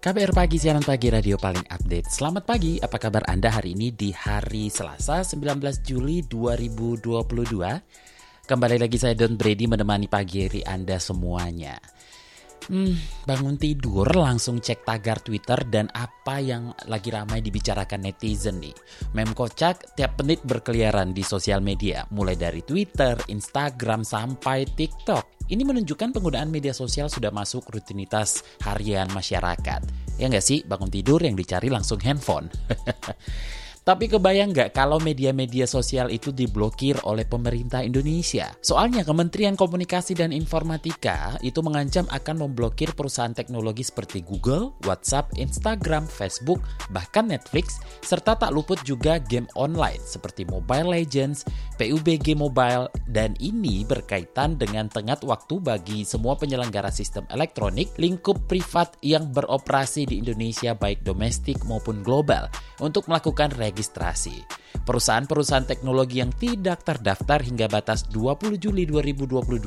[0.00, 2.08] KBR Pagi, siaran pagi radio paling update.
[2.08, 8.48] Selamat pagi, apa kabar Anda hari ini di hari Selasa 19 Juli 2022?
[8.48, 11.76] Kembali lagi saya Don Brady menemani pagi hari Anda semuanya.
[12.64, 12.96] Hmm,
[13.28, 18.72] bangun tidur langsung cek tagar Twitter dan apa yang lagi ramai dibicarakan netizen nih.
[19.12, 25.39] Mem kocak tiap menit berkeliaran di sosial media, mulai dari Twitter, Instagram, sampai TikTok.
[25.50, 29.82] Ini menunjukkan penggunaan media sosial sudah masuk rutinitas harian masyarakat.
[30.14, 32.46] Ya nggak sih, bangun tidur yang dicari langsung handphone.
[33.90, 38.54] Tapi kebayang nggak kalau media-media sosial itu diblokir oleh pemerintah Indonesia?
[38.62, 46.06] Soalnya Kementerian Komunikasi dan Informatika itu mengancam akan memblokir perusahaan teknologi seperti Google, WhatsApp, Instagram,
[46.06, 46.62] Facebook,
[46.94, 51.42] bahkan Netflix, serta tak luput juga game online seperti Mobile Legends,
[51.74, 58.94] PUBG Mobile, dan ini berkaitan dengan tenggat waktu bagi semua penyelenggara sistem elektronik lingkup privat
[59.02, 62.46] yang beroperasi di Indonesia baik domestik maupun global
[62.80, 64.42] untuk melakukan registrasi.
[64.80, 69.60] Perusahaan-perusahaan teknologi yang tidak terdaftar hingga batas 20 Juli 2022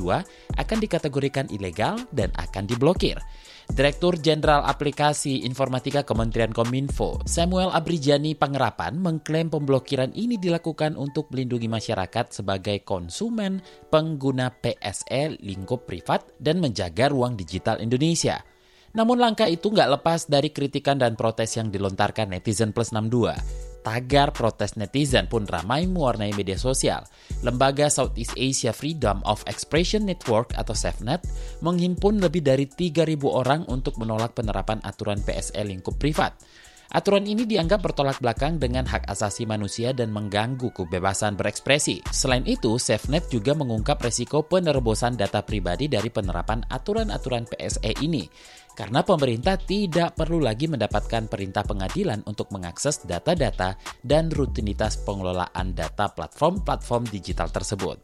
[0.58, 3.16] akan dikategorikan ilegal dan akan diblokir.
[3.64, 11.72] Direktur Jenderal Aplikasi Informatika Kementerian Kominfo, Samuel Abrijani Pangerapan mengklaim pemblokiran ini dilakukan untuk melindungi
[11.72, 18.44] masyarakat sebagai konsumen pengguna PSE lingkup privat dan menjaga ruang digital Indonesia.
[18.94, 23.34] Namun langkah itu nggak lepas dari kritikan dan protes yang dilontarkan netizen plus 62.
[23.84, 27.04] Tagar protes netizen pun ramai mewarnai media sosial.
[27.44, 31.20] Lembaga Southeast Asia Freedom of Expression Network atau SafeNet
[31.60, 36.32] menghimpun lebih dari 3.000 orang untuk menolak penerapan aturan PSE lingkup privat.
[36.94, 42.06] Aturan ini dianggap bertolak belakang dengan hak asasi manusia dan mengganggu kebebasan berekspresi.
[42.14, 48.30] Selain itu, SafeNet juga mengungkap resiko penerobosan data pribadi dari penerapan aturan-aturan PSE ini
[48.74, 56.10] karena pemerintah tidak perlu lagi mendapatkan perintah pengadilan untuk mengakses data-data dan rutinitas pengelolaan data
[56.10, 58.02] platform-platform digital tersebut.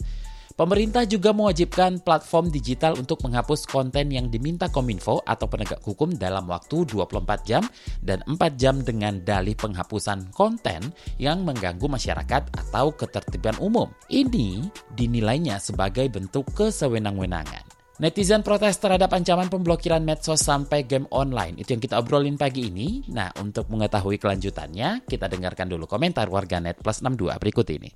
[0.61, 6.45] Pemerintah juga mewajibkan platform digital untuk menghapus konten yang diminta Kominfo atau penegak hukum dalam
[6.53, 7.65] waktu 24 jam
[8.05, 13.89] dan 4 jam dengan dalih penghapusan konten yang mengganggu masyarakat atau ketertiban umum.
[14.13, 17.80] Ini dinilainya sebagai bentuk kesewenang-wenangan.
[18.01, 21.61] Netizen protes terhadap ancaman pemblokiran medsos sampai game online.
[21.61, 23.05] Itu yang kita obrolin pagi ini.
[23.13, 27.93] Nah, untuk mengetahui kelanjutannya, kita dengarkan dulu komentar warganet plus 62 berikut ini.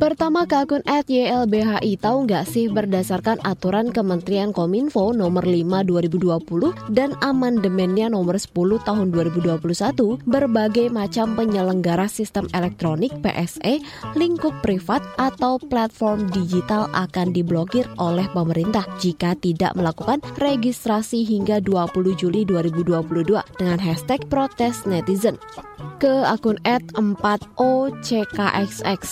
[0.00, 6.40] Pertama ke akun at YLBHI tahu nggak sih berdasarkan aturan Kementerian Kominfo nomor 5 2020
[6.88, 9.60] dan amandemennya nomor 10 tahun 2021
[10.24, 13.84] berbagai macam penyelenggara sistem elektronik PSE,
[14.16, 22.16] lingkup privat atau platform digital akan diblokir oleh pemerintah jika tidak melakukan registrasi hingga 20
[22.16, 25.36] Juli 2022 dengan hashtag protes netizen
[26.00, 29.02] ke akun at 4OCKXX.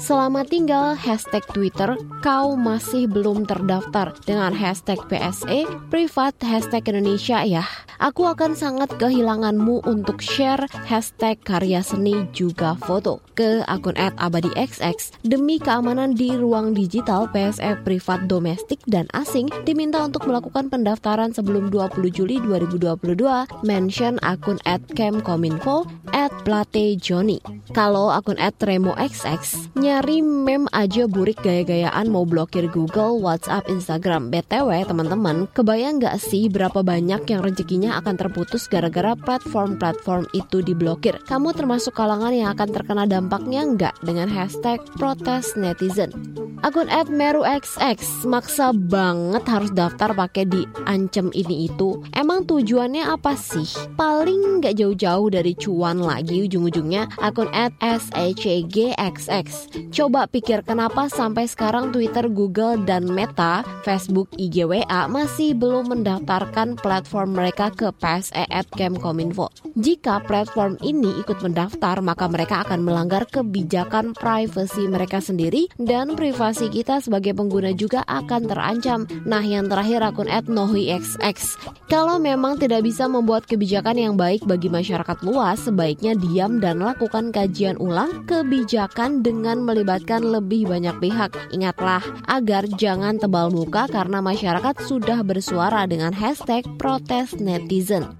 [0.00, 1.94] Selamat tinggal hashtag Twitter,
[2.24, 7.68] kau masih belum terdaftar dengan hashtag PSE, privat hashtag Indonesia ya.
[8.02, 15.14] Aku akan sangat kehilanganmu untuk share hashtag karya seni juga foto ke akun at abadixx.
[15.22, 21.70] Demi keamanan di ruang digital, PSE privat domestik dan asing diminta untuk melakukan pendaftaran sebelum
[21.70, 23.14] 20 Juli 2022.
[23.62, 27.40] Mention akun at kemkominfo at Plate Johnny.
[27.72, 34.28] Kalau akun @remoxx nyari meme aja burik gaya-gayaan mau blokir Google, WhatsApp, Instagram.
[34.28, 41.18] BTW teman-teman, kebayang nggak sih berapa banyak yang rezekinya akan terputus gara-gara platform-platform itu diblokir?
[41.24, 46.12] Kamu termasuk kalangan yang akan terkena dampaknya nggak dengan hashtag protes netizen?
[46.62, 51.98] Akun @meruxx maksa banget harus daftar pakai diancem ini itu.
[52.14, 53.66] Emang tujuannya apa sih?
[53.98, 57.50] Paling nggak jauh-jauh dari cuan lagi ujung-ujungnya akun
[57.82, 59.46] @shcgxx.
[59.90, 66.78] Coba pikir kenapa sampai sekarang Twitter, Google, dan Meta, Facebook, IG, WA masih belum mendaftarkan
[66.78, 69.50] platform mereka ke PSE at Kemkominfo.
[69.74, 76.51] Jika platform ini ikut mendaftar, maka mereka akan melanggar kebijakan privasi mereka sendiri dan privasi
[76.52, 79.08] privasi kita sebagai pengguna juga akan terancam.
[79.24, 81.56] Nah, yang terakhir akun @nohixx.
[81.88, 87.32] Kalau memang tidak bisa membuat kebijakan yang baik bagi masyarakat luas, sebaiknya diam dan lakukan
[87.32, 91.32] kajian ulang kebijakan dengan melibatkan lebih banyak pihak.
[91.56, 98.12] Ingatlah, agar jangan tebal muka karena masyarakat sudah bersuara dengan hashtag protes netizen.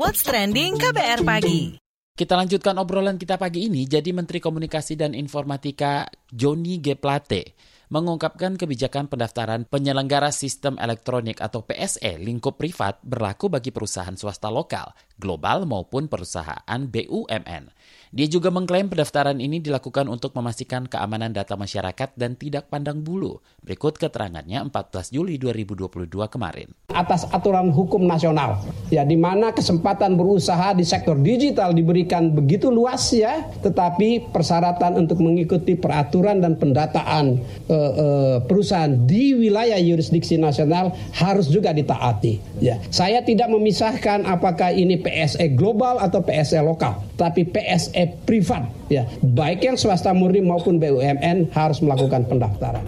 [0.00, 1.83] What's Trending KBR Pagi
[2.14, 3.90] kita lanjutkan obrolan kita pagi ini.
[3.90, 6.94] Jadi Menteri Komunikasi dan Informatika Joni G.
[6.94, 7.58] Plate
[7.90, 14.94] mengungkapkan kebijakan pendaftaran penyelenggara sistem elektronik atau PSE lingkup privat berlaku bagi perusahaan swasta lokal,
[15.18, 17.74] global maupun perusahaan BUMN.
[18.14, 23.42] Dia juga mengklaim pendaftaran ini dilakukan untuk memastikan keamanan data masyarakat dan tidak pandang bulu.
[23.58, 25.90] Berikut keterangannya 14 Juli 2022
[26.30, 26.70] kemarin.
[26.94, 33.02] Atas aturan hukum nasional, ya di mana kesempatan berusaha di sektor digital diberikan begitu luas
[33.10, 38.06] ya, tetapi persyaratan untuk mengikuti peraturan dan pendataan e, e,
[38.46, 42.62] perusahaan di wilayah yurisdiksi nasional harus juga ditaati.
[42.62, 49.06] Ya, saya tidak memisahkan apakah ini PSE global atau PSE lokal, tapi PSE privat ya
[49.22, 52.84] baik yang swasta murni maupun BUMN harus melakukan pendaftaran.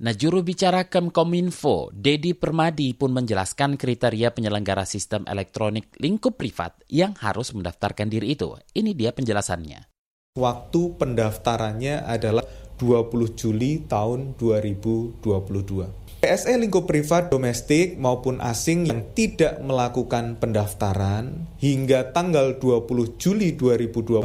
[0.00, 7.12] Nah, juru bicara Kemkominfo, Dedi Permadi pun menjelaskan kriteria penyelenggara sistem elektronik lingkup privat yang
[7.20, 8.56] harus mendaftarkan diri itu.
[8.72, 9.92] Ini dia penjelasannya.
[10.40, 12.48] Waktu pendaftarannya adalah
[12.80, 15.99] 20 Juli tahun 2022.
[16.20, 24.20] PSE lingkup privat domestik maupun asing yang tidak melakukan pendaftaran hingga tanggal 20 Juli 2022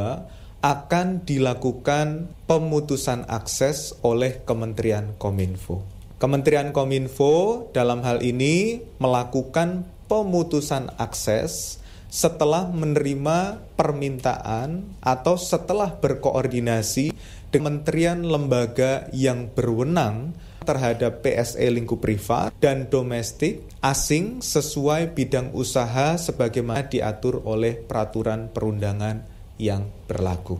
[0.60, 5.88] akan dilakukan pemutusan akses oleh Kementerian Kominfo.
[6.20, 11.80] Kementerian Kominfo dalam hal ini melakukan pemutusan akses
[12.12, 22.50] setelah menerima permintaan atau setelah berkoordinasi dengan kementerian lembaga yang berwenang terhadap PSE lingkup privat
[22.58, 29.22] dan domestik asing sesuai bidang usaha sebagaimana diatur oleh peraturan perundangan
[29.62, 30.58] yang berlaku.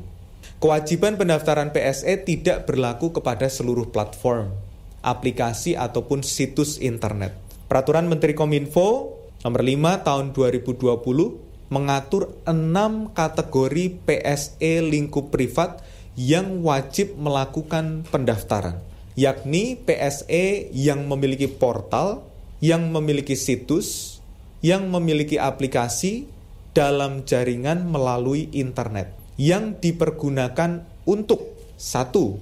[0.57, 4.55] Kewajiban pendaftaran PSE tidak berlaku kepada seluruh platform,
[5.05, 7.37] aplikasi ataupun situs internet.
[7.67, 15.83] Peraturan Menteri Kominfo nomor 5 tahun 2020 mengatur enam kategori PSE lingkup privat
[16.17, 18.81] yang wajib melakukan pendaftaran,
[19.17, 22.23] yakni PSE yang memiliki portal,
[22.61, 24.21] yang memiliki situs,
[24.61, 26.29] yang memiliki aplikasi,
[26.77, 29.09] dalam jaringan melalui internet
[29.41, 32.37] yang dipergunakan untuk satu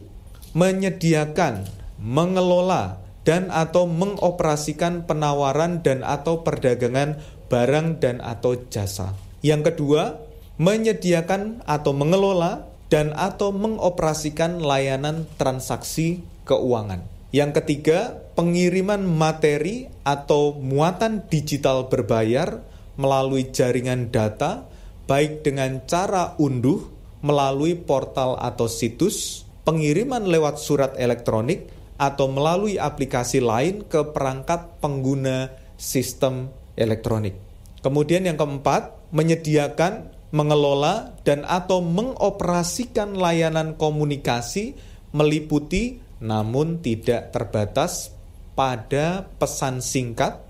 [0.58, 1.66] menyediakan,
[2.02, 9.14] mengelola dan atau mengoperasikan penawaran dan atau perdagangan barang dan atau jasa.
[9.42, 10.18] Yang kedua,
[10.58, 17.04] menyediakan atau mengelola dan atau mengoperasikan layanan transaksi keuangan.
[17.34, 22.62] Yang ketiga, pengiriman materi atau muatan digital berbayar
[22.94, 24.62] melalui jaringan data,
[25.10, 26.94] baik dengan cara unduh
[27.26, 31.66] melalui portal atau situs, pengiriman lewat surat elektronik,
[31.98, 37.34] atau melalui aplikasi lain ke perangkat pengguna sistem elektronik.
[37.80, 44.74] Kemudian yang keempat, menyediakan, mengelola, dan atau mengoperasikan layanan komunikasi
[45.14, 48.16] meliputi namun tidak terbatas
[48.56, 50.40] pada pesan singkat,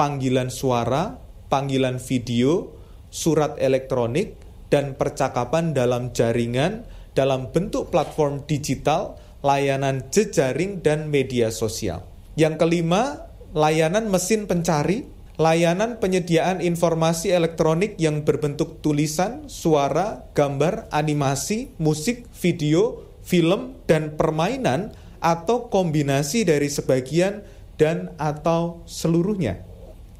[0.00, 1.20] panggilan suara,
[1.52, 2.72] panggilan video,
[3.12, 4.40] surat elektronik,
[4.72, 12.06] dan percakapan dalam jaringan dalam bentuk platform digital, layanan jejaring, dan media sosial.
[12.38, 15.04] Yang kelima, layanan mesin pencari,
[15.40, 24.94] layanan penyediaan informasi elektronik yang berbentuk tulisan, suara, gambar, animasi, musik, video, film, dan permainan
[25.20, 27.44] atau kombinasi dari sebagian
[27.76, 29.60] dan atau seluruhnya.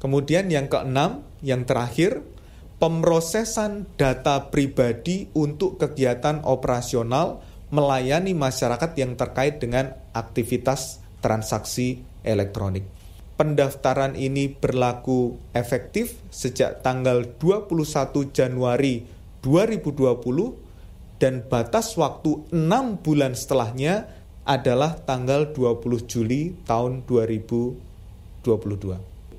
[0.01, 2.25] Kemudian yang keenam, yang terakhir,
[2.81, 12.83] pemrosesan data pribadi untuk kegiatan operasional melayani masyarakat yang terkait dengan aktivitas transaksi elektronik.
[13.37, 19.05] Pendaftaran ini berlaku efektif sejak tanggal 21 Januari
[19.41, 28.45] 2020 dan batas waktu 6 bulan setelahnya adalah tanggal 20 Juli tahun 2022.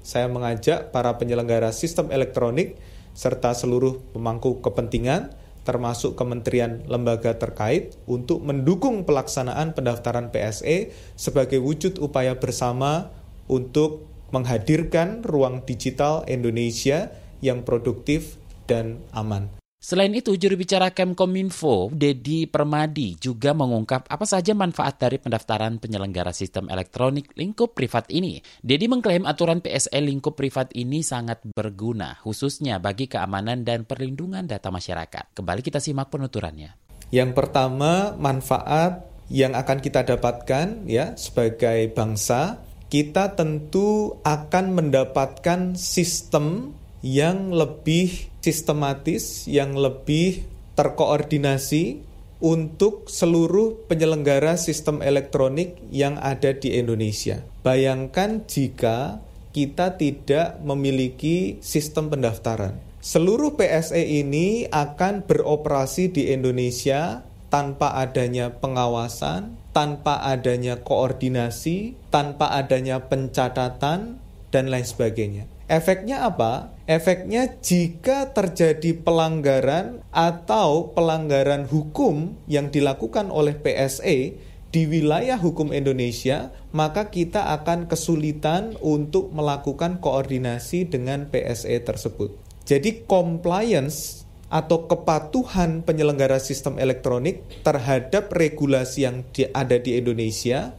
[0.03, 2.79] Saya mengajak para penyelenggara sistem elektronik
[3.13, 12.03] serta seluruh pemangku kepentingan termasuk kementerian lembaga terkait untuk mendukung pelaksanaan pendaftaran PSE sebagai wujud
[12.03, 13.15] upaya bersama
[13.47, 14.03] untuk
[14.35, 19.62] menghadirkan ruang digital Indonesia yang produktif dan aman.
[19.83, 26.31] Selain itu, juru bicara Kemkominfo, Dedi Permadi, juga mengungkap apa saja manfaat dari pendaftaran penyelenggara
[26.31, 28.39] sistem elektronik lingkup privat ini.
[28.63, 34.71] Dedi mengklaim aturan PSE lingkup privat ini sangat berguna, khususnya bagi keamanan dan perlindungan data
[34.71, 35.35] masyarakat.
[35.35, 36.79] Kembali kita simak penuturannya.
[37.11, 39.03] Yang pertama, manfaat
[39.35, 46.71] yang akan kita dapatkan ya sebagai bangsa, kita tentu akan mendapatkan sistem
[47.03, 50.45] yang lebih sistematis, yang lebih
[50.75, 52.03] terkoordinasi
[52.43, 57.47] untuk seluruh penyelenggara sistem elektronik yang ada di Indonesia.
[57.63, 59.23] Bayangkan jika
[59.55, 62.75] kita tidak memiliki sistem pendaftaran.
[62.99, 67.23] Seluruh PSE ini akan beroperasi di Indonesia
[67.53, 74.19] tanpa adanya pengawasan, tanpa adanya koordinasi, tanpa adanya pencatatan,
[74.53, 75.52] dan lain sebagainya.
[75.71, 76.75] Efeknya apa?
[76.91, 84.37] Efeknya jika terjadi pelanggaran atau pelanggaran hukum yang dilakukan oleh PSE
[84.73, 92.35] di wilayah hukum Indonesia, maka kita akan kesulitan untuk melakukan koordinasi dengan PSE tersebut.
[92.65, 99.25] Jadi compliance atau kepatuhan penyelenggara sistem elektronik terhadap regulasi yang
[99.57, 100.77] ada di Indonesia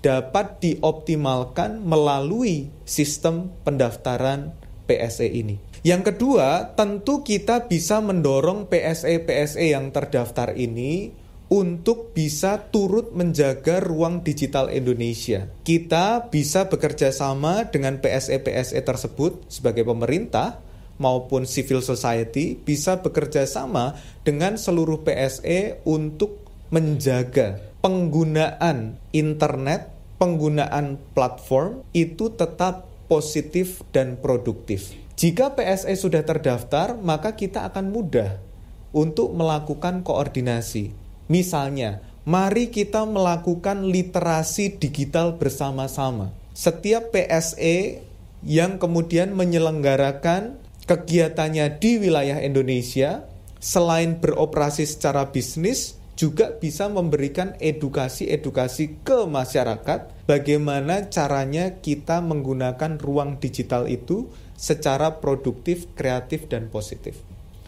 [0.00, 4.52] dapat dioptimalkan melalui sistem pendaftaran
[4.86, 5.58] PSE ini.
[5.86, 11.14] Yang kedua, tentu kita bisa mendorong PSE-PSE yang terdaftar ini
[11.46, 15.46] untuk bisa turut menjaga ruang digital Indonesia.
[15.62, 20.58] Kita bisa bekerja sama dengan PSE-PSE tersebut sebagai pemerintah
[20.98, 23.94] maupun civil society bisa bekerja sama
[24.26, 26.42] dengan seluruh PSE untuk
[26.74, 34.90] menjaga penggunaan internet, penggunaan platform itu tetap positif dan produktif.
[35.14, 38.42] Jika PSE sudah terdaftar, maka kita akan mudah
[38.90, 40.90] untuk melakukan koordinasi.
[41.30, 46.34] Misalnya, mari kita melakukan literasi digital bersama-sama.
[46.58, 48.02] Setiap PSE
[48.42, 50.58] yang kemudian menyelenggarakan
[50.90, 53.30] kegiatannya di wilayah Indonesia,
[53.62, 63.36] selain beroperasi secara bisnis, juga bisa memberikan edukasi-edukasi ke masyarakat bagaimana caranya kita menggunakan ruang
[63.36, 67.20] digital itu secara produktif, kreatif, dan positif.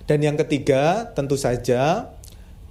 [0.09, 2.09] Dan yang ketiga, tentu saja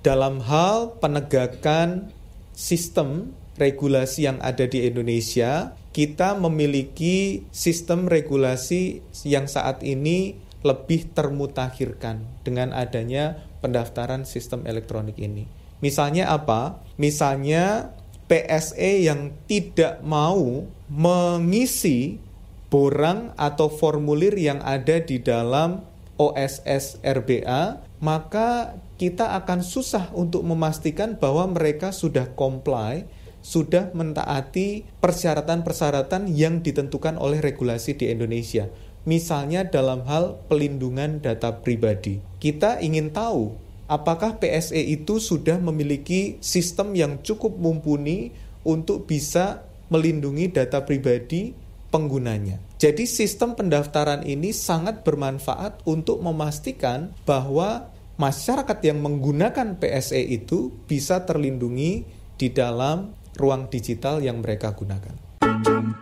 [0.02, 2.10] dalam hal penegakan
[2.58, 12.26] sistem regulasi yang ada di Indonesia, kita memiliki sistem regulasi yang saat ini lebih termutakhirkan
[12.42, 15.57] dengan adanya pendaftaran sistem elektronik ini.
[15.80, 16.82] Misalnya apa?
[16.98, 17.94] Misalnya
[18.28, 22.20] PSE yang tidak mau mengisi
[22.68, 25.88] borang atau formulir yang ada di dalam
[26.20, 33.06] OSS RBA, maka kita akan susah untuk memastikan bahwa mereka sudah comply,
[33.46, 38.68] sudah mentaati persyaratan-persyaratan yang ditentukan oleh regulasi di Indonesia.
[39.08, 42.20] Misalnya dalam hal pelindungan data pribadi.
[42.44, 48.36] Kita ingin tahu apakah PSE itu sudah memiliki sistem yang cukup mumpuni
[48.68, 51.56] untuk bisa melindungi data pribadi
[51.88, 52.60] penggunanya.
[52.78, 57.90] Jadi sistem pendaftaran ini sangat bermanfaat untuk memastikan bahwa
[58.20, 62.04] masyarakat yang menggunakan PSE itu bisa terlindungi
[62.38, 65.16] di dalam ruang digital yang mereka gunakan.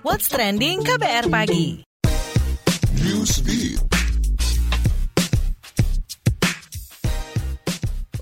[0.01, 1.85] What's trending KBR pagi?
[2.99, 3.94] Newsbeat.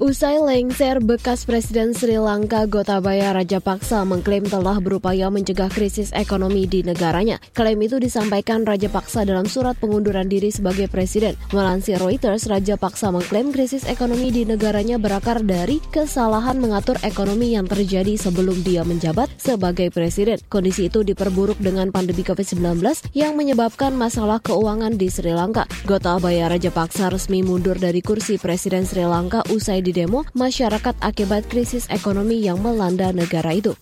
[0.04, 6.84] Usai lengser, bekas Presiden Sri Lanka Gotabaya Rajapaksa mengklaim telah berupaya mencegah krisis ekonomi di
[6.84, 7.40] negaranya.
[7.56, 11.40] Klaim itu disampaikan Rajapaksa dalam surat pengunduran diri sebagai presiden.
[11.56, 18.20] Melansir Reuters, Rajapaksa mengklaim krisis ekonomi di negaranya berakar dari kesalahan mengatur ekonomi yang terjadi
[18.20, 20.36] sebelum dia menjabat sebagai presiden.
[20.52, 22.60] Kondisi itu diperburuk dengan pandemi COVID-19
[23.16, 25.64] yang menyebabkan masalah keuangan di Sri Lanka.
[25.88, 31.86] Gotabaya Rajapaksa resmi mundur dari kursi presiden Sri Lanka usai di demo masyarakat akibat krisis
[31.94, 33.78] ekonomi yang melanda negara itu.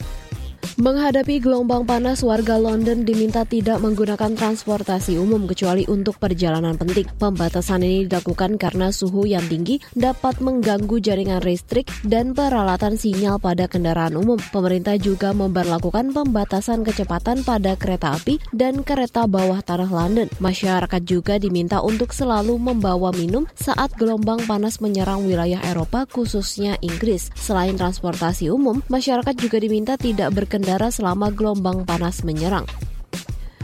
[0.81, 7.05] Menghadapi gelombang panas, warga London diminta tidak menggunakan transportasi umum kecuali untuk perjalanan penting.
[7.21, 13.69] Pembatasan ini dilakukan karena suhu yang tinggi dapat mengganggu jaringan listrik dan peralatan sinyal pada
[13.69, 14.41] kendaraan umum.
[14.49, 20.27] Pemerintah juga memperlakukan pembatasan kecepatan pada kereta api dan kereta bawah tanah London.
[20.41, 27.29] Masyarakat juga diminta untuk selalu membawa minum saat gelombang panas menyerang wilayah Eropa khususnya Inggris.
[27.37, 32.67] Selain transportasi umum, masyarakat juga diminta tidak berkendara selama gelombang panas menyerang.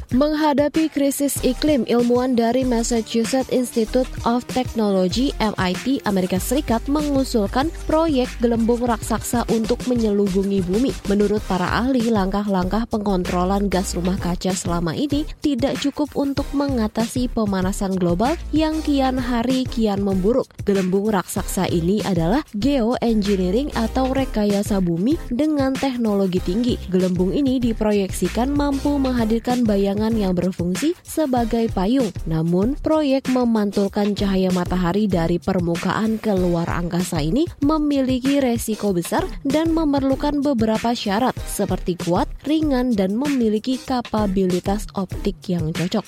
[0.07, 8.87] Menghadapi krisis iklim, ilmuwan dari Massachusetts Institute of Technology MIT Amerika Serikat mengusulkan proyek gelembung
[8.87, 10.95] raksasa untuk menyelubungi bumi.
[11.11, 17.91] Menurut para ahli, langkah-langkah pengontrolan gas rumah kaca selama ini tidak cukup untuk mengatasi pemanasan
[17.99, 20.47] global yang kian hari kian memburuk.
[20.63, 26.79] Gelembung raksasa ini adalah geoengineering atau rekayasa bumi dengan teknologi tinggi.
[26.87, 32.13] Gelembung ini diproyeksikan mampu menghadirkan bayangan yang berfungsi sebagai payung.
[32.29, 39.73] Namun, proyek memantulkan cahaya matahari dari permukaan ke luar angkasa ini memiliki resiko besar dan
[39.73, 46.05] memerlukan beberapa syarat seperti kuat, ringan, dan memiliki kapabilitas optik yang cocok.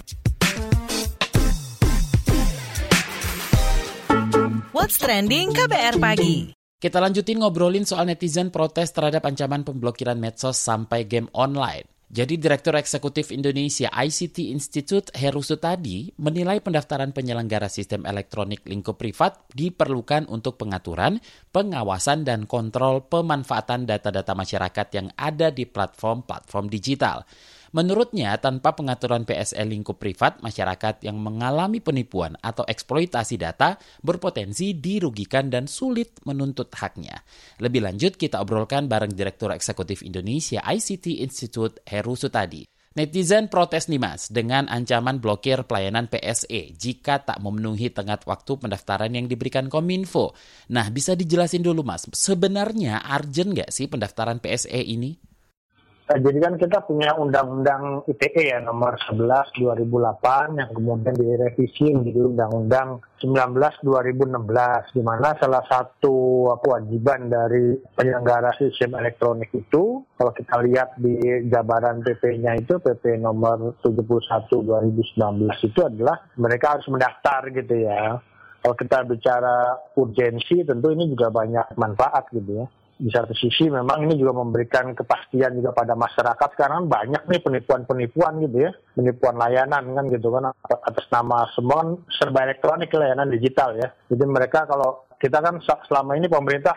[4.69, 11.09] What's Trending KBR Pagi Kita lanjutin ngobrolin soal netizen protes terhadap ancaman pemblokiran medsos sampai
[11.09, 11.98] game online.
[12.09, 19.45] Jadi Direktur Eksekutif Indonesia ICT Institute Heru Sutadi menilai pendaftaran penyelenggara sistem elektronik lingkup privat
[19.53, 21.21] diperlukan untuk pengaturan,
[21.53, 27.29] pengawasan, dan kontrol pemanfaatan data-data masyarakat yang ada di platform-platform digital.
[27.69, 35.53] Menurutnya, tanpa pengaturan PSL lingkup privat, masyarakat yang mengalami penipuan atau eksploitasi data berpotensi dirugikan
[35.53, 37.21] dan sulit menuntut haknya.
[37.61, 42.65] Lebih lanjut, kita obrolkan bareng Direktur Eksekutif Indonesia ICT Institute Heru Sutadi.
[42.97, 49.13] Netizen protes nih mas dengan ancaman blokir pelayanan PSE jika tak memenuhi tenggat waktu pendaftaran
[49.13, 50.33] yang diberikan Kominfo.
[50.73, 55.28] Nah bisa dijelasin dulu mas, sebenarnya urgent nggak sih pendaftaran PSE ini?
[56.09, 62.25] Nah, jadi kan kita punya undang-undang ITE ya nomor 11 2008 yang kemudian direvisi menjadi
[62.25, 63.53] undang-undang 19
[63.85, 71.45] 2016 di mana salah satu kewajiban dari penyelenggara sistem elektronik itu kalau kita lihat di
[71.45, 75.13] jabaran PP-nya itu PP nomor 71 2019
[75.61, 78.17] itu adalah mereka harus mendaftar gitu ya.
[78.65, 82.67] Kalau kita bicara urgensi tentu ini juga banyak manfaat gitu ya
[82.99, 86.49] di satu sisi memang ini juga memberikan kepastian juga pada masyarakat.
[86.59, 88.71] Karena banyak nih penipuan-penipuan gitu ya.
[88.91, 90.51] Penipuan layanan kan gitu kan
[90.83, 93.87] atas nama semua serba elektronik layanan digital ya.
[94.11, 96.75] Jadi mereka kalau kita kan selama ini pemerintah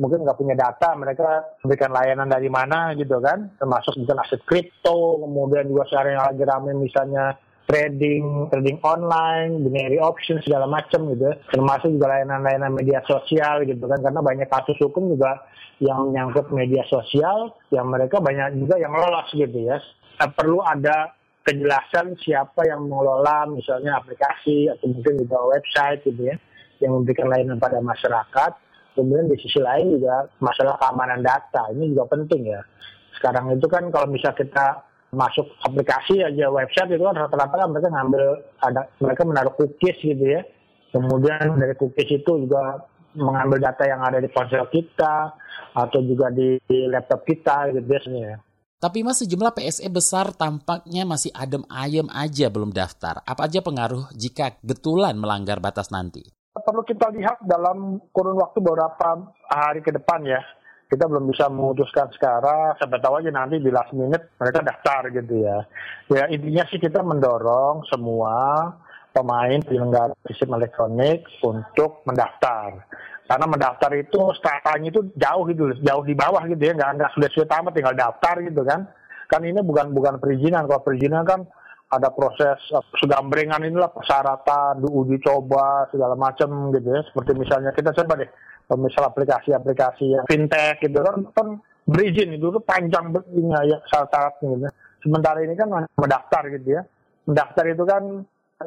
[0.00, 3.54] mungkin nggak punya data mereka memberikan layanan dari mana gitu kan.
[3.54, 7.38] Termasuk mungkin aset kripto kemudian juga sekarang yang lagi ramai misalnya
[7.70, 11.38] trading trading online, binary option segala macam gitu, ya.
[11.54, 15.46] termasuk juga layanan-layanan media sosial gitu kan, karena banyak kasus hukum juga
[15.78, 19.78] yang menyangkut media sosial, yang mereka banyak juga yang lolos gitu ya.
[20.18, 21.14] Nah, perlu ada
[21.46, 26.36] kejelasan siapa yang mengelola misalnya aplikasi atau mungkin juga website gitu ya,
[26.82, 28.52] yang memberikan layanan pada masyarakat.
[28.98, 32.60] Kemudian di sisi lain juga masalah keamanan data ini juga penting ya.
[33.14, 37.88] Sekarang itu kan kalau bisa kita masuk aplikasi aja website itu kan rata-rata kan mereka
[37.90, 38.22] ngambil
[38.62, 40.42] ada mereka menaruh cookies gitu ya
[40.94, 45.34] kemudian dari cookies itu juga mengambil data yang ada di ponsel kita
[45.74, 48.38] atau juga di, di laptop kita gitu biasanya ya.
[48.80, 53.20] Tapi mas sejumlah PSE besar tampaknya masih adem ayem aja belum daftar.
[53.28, 56.24] Apa aja pengaruh jika betulan melanggar batas nanti?
[56.56, 60.40] Perlu kita lihat dalam kurun waktu beberapa hari ke depan ya
[60.90, 62.74] kita belum bisa memutuskan sekarang.
[62.82, 65.62] Sampai tahu aja nanti di last minute mereka daftar gitu ya.
[66.10, 68.66] Ya intinya sih kita mendorong semua
[69.14, 72.82] pemain penyelenggara sistem elektronik untuk mendaftar.
[73.30, 76.74] Karena mendaftar itu startanya itu jauh gitu jauh di bawah gitu ya.
[76.74, 78.90] Nggak nggak sulit sulit amat tinggal daftar gitu kan.
[79.30, 80.66] Kan ini bukan bukan perizinan.
[80.66, 81.46] Kalau perizinan kan
[81.90, 87.06] ada proses uh, segambrengan inilah persyaratan uji coba segala macam gitu ya.
[87.06, 88.30] Seperti misalnya kita coba deh
[88.78, 91.48] misal aplikasi-aplikasi yang fintech gitu kan kan
[91.88, 94.66] berizin itu tuh panjang ini ya syarat-syaratnya gitu.
[95.00, 96.82] Sementara ini kan mendaftar gitu ya.
[97.24, 98.02] Mendaftar itu kan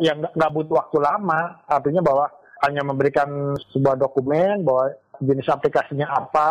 [0.02, 2.26] yang nggak butuh waktu lama, artinya bahwa
[2.66, 4.89] hanya memberikan sebuah dokumen bahwa
[5.22, 6.50] jenis aplikasinya apa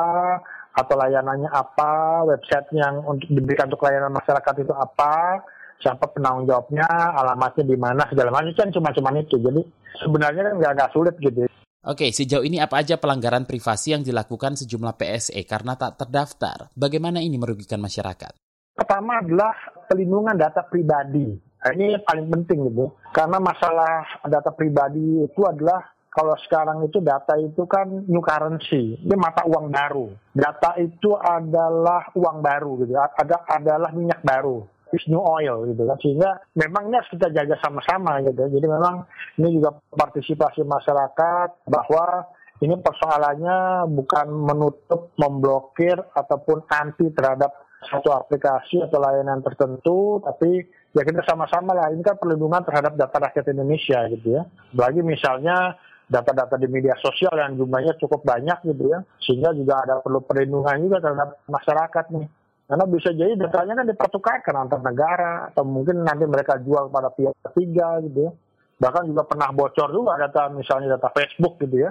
[0.72, 5.42] atau layanannya apa, website yang untuk diberikan untuk layanan masyarakat itu apa,
[5.82, 9.36] siapa penanggung jawabnya, alamatnya di mana segala macam kan cuma-cuma itu.
[9.36, 9.60] Jadi
[10.00, 11.44] sebenarnya kan nggak nggak sulit gitu.
[11.82, 16.70] Oke, sejauh ini apa aja pelanggaran privasi yang dilakukan sejumlah PSE karena tak terdaftar?
[16.78, 18.38] Bagaimana ini merugikan masyarakat?
[18.70, 19.50] Pertama adalah
[19.90, 21.26] pelindungan data pribadi.
[21.34, 22.86] Nah, ini paling penting gitu.
[23.10, 29.14] Karena masalah data pribadi itu adalah kalau sekarang itu data itu kan new currency, ini
[29.18, 30.06] mata uang baru.
[30.30, 35.96] Data itu adalah uang baru gitu, ada adalah minyak baru is new oil gitu kan
[36.00, 39.08] sehingga memang ini harus kita jaga sama-sama gitu jadi memang
[39.40, 42.28] ini juga partisipasi masyarakat bahwa
[42.62, 47.50] ini persoalannya bukan menutup, memblokir ataupun anti terhadap
[47.82, 50.62] satu aplikasi atau layanan tertentu, tapi
[50.94, 54.42] ya kita sama-sama lah ini kan perlindungan terhadap data rakyat Indonesia gitu ya.
[54.70, 55.74] Bagi misalnya
[56.06, 60.78] data-data di media sosial yang jumlahnya cukup banyak gitu ya, sehingga juga ada perlu perlindungan
[60.78, 62.26] juga terhadap masyarakat nih.
[62.66, 67.36] Karena bisa jadi datanya kan dipertukarkan antar negara atau mungkin nanti mereka jual pada pihak
[67.50, 68.32] ketiga gitu ya.
[68.80, 71.90] Bahkan juga pernah bocor juga data misalnya data Facebook gitu ya.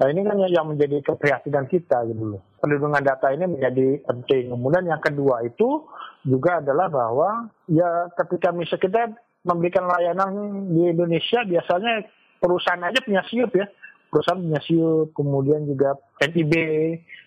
[0.00, 2.40] Nah ini kan yang menjadi keprihatinan kita gitu loh.
[2.56, 4.54] Perlindungan data ini menjadi penting.
[4.54, 5.84] Kemudian yang kedua itu
[6.24, 9.02] juga adalah bahwa ya ketika misalnya kita
[9.44, 10.30] memberikan layanan
[10.72, 12.06] di Indonesia biasanya
[12.40, 13.68] perusahaan aja punya siup ya
[14.10, 16.52] perusahaan punya siup, kemudian juga NIB,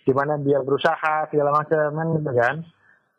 [0.04, 2.56] di mana dia berusaha segala macam kan gitu kan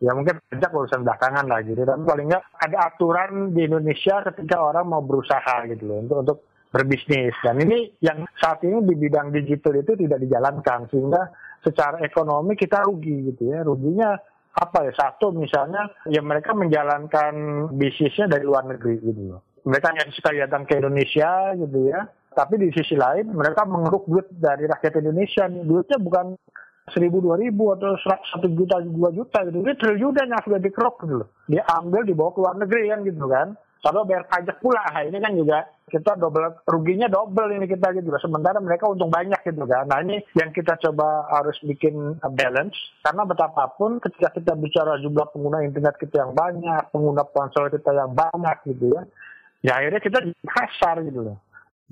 [0.02, 1.82] ya mungkin pajak urusan belakangan lah gitu.
[1.86, 6.38] Tapi paling nggak ada aturan di Indonesia ketika orang mau berusaha gitu loh untuk untuk
[6.74, 7.34] berbisnis.
[7.38, 11.22] Dan ini yang saat ini di bidang digital itu tidak dijalankan sehingga
[11.62, 13.62] secara ekonomi kita rugi gitu ya.
[13.62, 14.18] Ruginya
[14.58, 14.92] apa ya?
[14.98, 17.34] Satu misalnya ya mereka menjalankan
[17.78, 19.40] bisnisnya dari luar negeri gitu loh.
[19.64, 22.02] Mereka yang suka datang ke Indonesia gitu ya.
[22.34, 26.34] Tapi di sisi lain mereka mengeruk duit dari rakyat Indonesia duitnya bukan
[26.92, 29.64] seribu dua ribu atau satu juta dua juta gitu.
[29.64, 31.28] Ini triliunan yang sudah dikerok gitu loh.
[31.48, 33.48] Diambil dibawa ke luar negeri kan gitu kan.
[33.84, 38.08] Kalau bayar pajak pula nah, ini kan juga kita double ruginya double ini kita gitu
[38.16, 39.84] sementara mereka untung banyak gitu kan.
[39.88, 42.76] Nah ini yang kita coba harus bikin balance.
[43.04, 48.12] Karena betapapun ketika kita bicara jumlah pengguna internet kita yang banyak pengguna ponsel kita yang
[48.16, 49.04] banyak gitu ya
[49.64, 51.36] ya akhirnya kita kasar gitu loh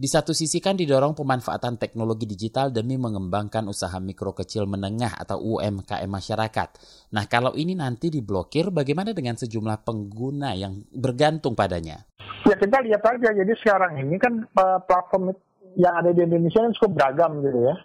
[0.03, 5.39] di satu sisi kan didorong pemanfaatan teknologi digital demi mengembangkan usaha mikro kecil menengah atau
[5.39, 6.69] UMKM masyarakat.
[7.15, 12.03] Nah kalau ini nanti diblokir bagaimana dengan sejumlah pengguna yang bergantung padanya?
[12.43, 15.39] Ya kita lihat aja, jadi sekarang ini kan eh, platform
[15.79, 17.77] yang ada di Indonesia kan cukup beragam gitu ya.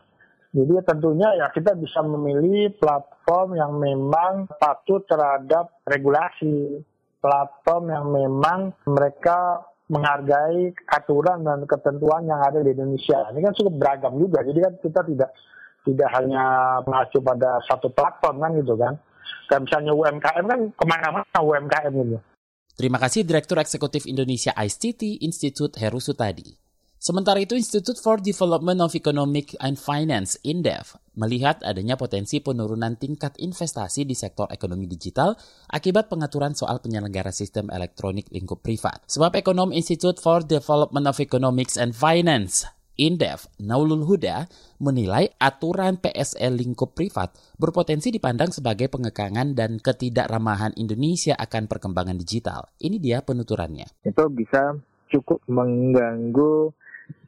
[0.58, 6.82] Jadi tentunya ya kita bisa memilih platform yang memang patuh terhadap regulasi,
[7.22, 13.32] platform yang memang mereka menghargai aturan dan ketentuan yang ada di Indonesia.
[13.32, 14.44] Ini kan cukup beragam juga.
[14.44, 15.32] Jadi kan kita tidak
[15.88, 16.44] tidak hanya
[16.84, 18.94] mengacu pada satu platform kan gitu kan.
[19.48, 22.20] Kayak misalnya UMKM kan ke mana-mana UMKM itu.
[22.78, 26.67] Terima kasih Direktur Eksekutif Indonesia ICT Institute Heru Sutadi.
[27.08, 33.40] Sementara itu, Institute for Development of Economic and Finance, INDEF, melihat adanya potensi penurunan tingkat
[33.40, 35.32] investasi di sektor ekonomi digital
[35.72, 39.08] akibat pengaturan soal penyelenggara sistem elektronik lingkup privat.
[39.08, 42.68] Sebab ekonom Institute for Development of Economics and Finance,
[43.00, 44.44] Indef Naulul Huda
[44.84, 52.68] menilai aturan PSL lingkup privat berpotensi dipandang sebagai pengekangan dan ketidakramahan Indonesia akan perkembangan digital.
[52.84, 54.04] Ini dia penuturannya.
[54.04, 54.76] Itu bisa
[55.08, 56.76] cukup mengganggu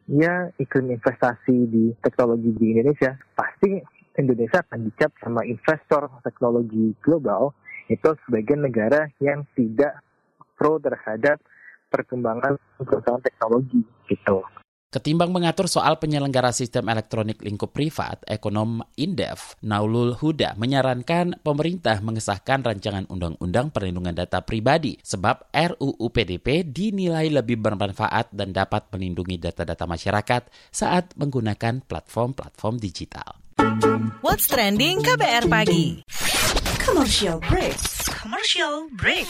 [0.09, 3.77] ya iklim investasi di teknologi di Indonesia, pasti
[4.17, 7.53] Indonesia akan dicap sama investor teknologi global
[7.87, 10.01] itu sebagai negara yang tidak
[10.57, 11.39] pro terhadap
[11.89, 14.45] perkembangan perusahaan teknologi gitu.
[14.89, 22.65] Ketimbang mengatur soal penyelenggara sistem elektronik lingkup privat, ekonom Indef, Naulul Huda, menyarankan pemerintah mengesahkan
[22.65, 29.85] rancangan undang-undang perlindungan data pribadi sebab RUU PDP dinilai lebih bermanfaat dan dapat melindungi data-data
[29.85, 33.37] masyarakat saat menggunakan platform-platform digital.
[34.25, 36.01] What's trending KBR pagi?
[36.81, 37.77] Commercial break.
[38.09, 39.29] Commercial break.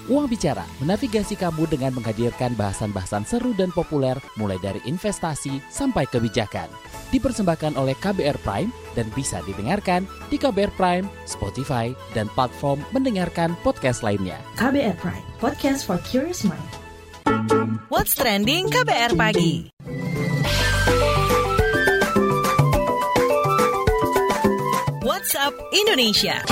[0.11, 6.67] Uang Bicara menavigasi kamu dengan menghadirkan bahasan-bahasan seru dan populer mulai dari investasi sampai kebijakan.
[7.15, 14.03] Dipersembahkan oleh KBR Prime dan bisa didengarkan di KBR Prime, Spotify, dan platform mendengarkan podcast
[14.03, 14.35] lainnya.
[14.59, 16.59] KBR Prime, podcast for curious mind.
[17.87, 19.71] What's trending KBR pagi?
[25.07, 26.43] WhatsApp Indonesia.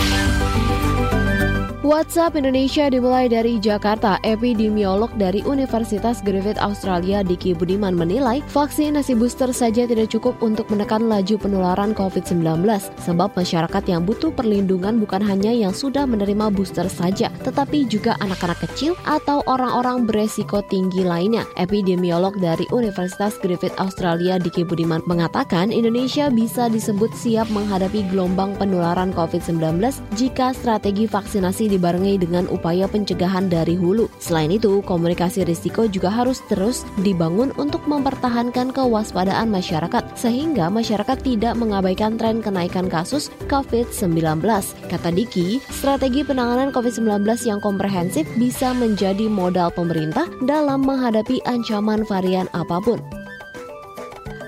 [1.80, 4.20] WhatsApp Indonesia dimulai dari Jakarta.
[4.28, 11.08] Epidemiolog dari Universitas Griffith Australia Diki Budiman menilai vaksinasi booster saja tidak cukup untuk menekan
[11.08, 12.68] laju penularan COVID-19
[13.00, 18.60] sebab masyarakat yang butuh perlindungan bukan hanya yang sudah menerima booster saja, tetapi juga anak-anak
[18.68, 21.48] kecil atau orang-orang beresiko tinggi lainnya.
[21.56, 29.16] Epidemiolog dari Universitas Griffith Australia Diki Budiman mengatakan Indonesia bisa disebut siap menghadapi gelombang penularan
[29.16, 29.80] COVID-19
[30.20, 34.10] jika strategi vaksinasi dibarengi dengan upaya pencegahan dari hulu.
[34.18, 41.54] Selain itu, komunikasi risiko juga harus terus dibangun untuk mempertahankan kewaspadaan masyarakat sehingga masyarakat tidak
[41.56, 44.42] mengabaikan tren kenaikan kasus COVID-19.
[44.90, 52.50] Kata Diki, strategi penanganan COVID-19 yang komprehensif bisa menjadi modal pemerintah dalam menghadapi ancaman varian
[52.58, 52.98] apa pun.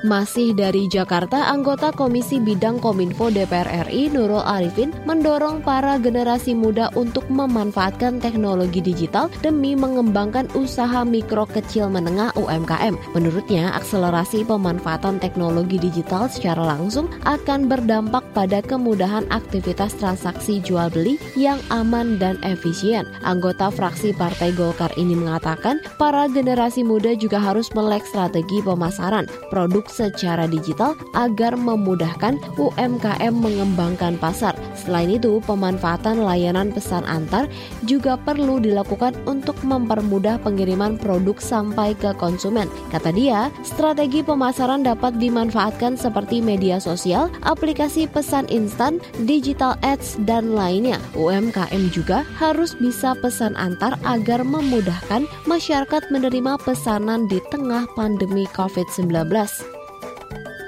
[0.01, 6.89] Masih dari Jakarta, anggota Komisi Bidang Kominfo DPR RI Nurul Arifin mendorong para generasi muda
[6.97, 12.97] untuk memanfaatkan teknologi digital demi mengembangkan usaha mikro kecil menengah UMKM.
[13.13, 21.21] Menurutnya, akselerasi pemanfaatan teknologi digital secara langsung akan berdampak pada kemudahan aktivitas transaksi jual beli
[21.37, 23.05] yang aman dan efisien.
[23.21, 29.90] Anggota fraksi Partai Golkar ini mengatakan, para generasi muda juga harus melek strategi pemasaran produk
[29.91, 34.55] secara digital agar memudahkan UMKM mengembangkan pasar.
[34.79, 37.51] Selain itu, pemanfaatan layanan pesan antar
[37.83, 42.71] juga perlu dilakukan untuk mempermudah pengiriman produk sampai ke konsumen.
[42.89, 50.55] Kata dia, strategi pemasaran dapat dimanfaatkan seperti media sosial, aplikasi pesan instan, digital ads, dan
[50.55, 50.97] lainnya.
[51.13, 59.80] UMKM juga harus bisa pesan antar agar memudahkan masyarakat menerima pesanan di tengah pandemi COVID-19.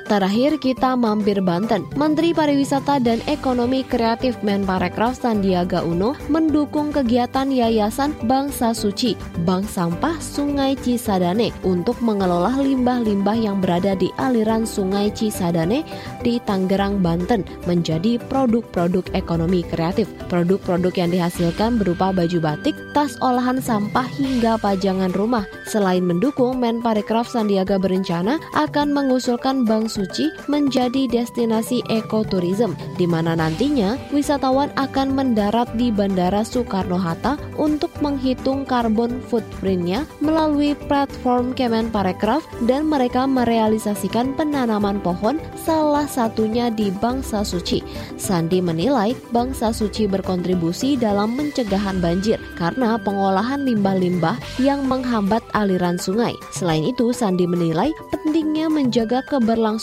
[0.03, 1.87] Terakhir kita mampir Banten.
[1.95, 9.15] Menteri Pariwisata dan Ekonomi Kreatif Menparekraf Sandiaga Uno mendukung kegiatan Yayasan Bangsa Suci,
[9.47, 15.87] Bank Sampah Sungai Cisadane untuk mengelola limbah-limbah yang berada di aliran Sungai Cisadane
[16.19, 20.11] di Tangerang, Banten menjadi produk-produk ekonomi kreatif.
[20.27, 25.47] Produk-produk yang dihasilkan berupa baju batik, tas olahan sampah hingga pajangan rumah.
[25.71, 33.95] Selain mendukung, Menparekraf Sandiaga berencana akan mengusulkan Bank Suci menjadi destinasi ekoturism, di mana nantinya
[34.11, 43.23] wisatawan akan mendarat di Bandara Soekarno-Hatta untuk menghitung karbon footprintnya melalui platform Kemenparekraf dan mereka
[43.23, 47.79] merealisasikan penanaman pohon salah satunya di Bangsa Suci.
[48.19, 56.35] Sandi menilai Bangsa Suci berkontribusi dalam pencegahan banjir karena pengolahan limbah-limbah yang menghambat aliran sungai.
[56.51, 59.82] Selain itu, Sandi menilai pentingnya menjaga keberlangsungan